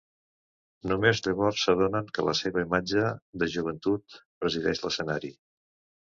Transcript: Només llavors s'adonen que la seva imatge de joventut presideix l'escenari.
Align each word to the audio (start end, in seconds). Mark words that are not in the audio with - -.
Només 0.91 1.19
llavors 1.25 1.65
s'adonen 1.65 2.07
que 2.15 2.25
la 2.27 2.33
seva 2.39 2.63
imatge 2.67 3.03
de 3.43 3.49
joventut 3.57 4.17
presideix 4.45 4.81
l'escenari. 4.87 5.31